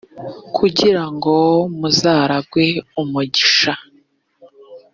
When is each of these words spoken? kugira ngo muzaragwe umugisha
kugira 0.55 1.03
ngo 1.13 1.35
muzaragwe 1.79 2.65
umugisha 3.01 3.73